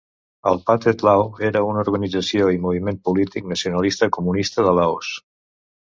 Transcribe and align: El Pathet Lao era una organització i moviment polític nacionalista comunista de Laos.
El 0.51 0.55
Pathet 0.69 1.03
Lao 1.07 1.27
era 1.51 1.61
una 1.73 1.83
organització 1.85 2.49
i 2.55 2.63
moviment 2.65 2.99
polític 3.11 3.49
nacionalista 3.55 4.13
comunista 4.19 4.71
de 4.71 4.77
Laos. 4.83 5.17